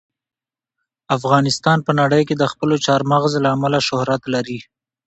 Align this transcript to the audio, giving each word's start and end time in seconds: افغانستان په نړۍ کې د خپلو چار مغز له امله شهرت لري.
افغانستان 1.17 1.77
په 1.87 1.91
نړۍ 1.99 2.23
کې 2.27 2.35
د 2.37 2.43
خپلو 2.51 2.75
چار 2.85 3.01
مغز 3.11 3.33
له 3.43 3.49
امله 3.55 3.79
شهرت 3.87 4.21
لري. 4.33 4.59